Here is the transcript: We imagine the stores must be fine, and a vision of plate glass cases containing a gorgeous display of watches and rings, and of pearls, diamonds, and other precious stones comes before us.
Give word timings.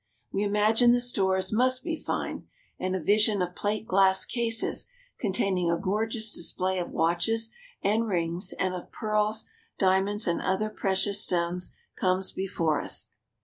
We 0.31 0.41
imagine 0.41 0.93
the 0.93 0.99
stores 0.99 1.53
must 1.53 1.83
be 1.83 1.95
fine, 1.95 2.47
and 2.79 2.95
a 2.95 2.99
vision 2.99 3.39
of 3.43 3.55
plate 3.55 3.85
glass 3.85 4.25
cases 4.25 4.87
containing 5.19 5.69
a 5.69 5.77
gorgeous 5.77 6.31
display 6.33 6.79
of 6.79 6.89
watches 6.89 7.51
and 7.83 8.07
rings, 8.07 8.51
and 8.57 8.73
of 8.73 8.91
pearls, 8.91 9.45
diamonds, 9.77 10.27
and 10.27 10.41
other 10.41 10.71
precious 10.71 11.21
stones 11.21 11.75
comes 11.95 12.31
before 12.31 12.81
us. 12.81 13.11